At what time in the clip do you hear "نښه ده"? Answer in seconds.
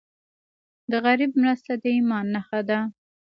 2.33-2.79